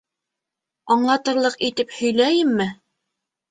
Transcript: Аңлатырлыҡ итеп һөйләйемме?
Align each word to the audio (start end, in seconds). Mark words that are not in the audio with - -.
Аңлатырлыҡ 0.95 1.59
итеп 1.69 1.95
һөйләйемме? 1.99 2.71